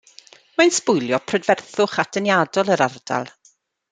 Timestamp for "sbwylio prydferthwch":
0.77-1.93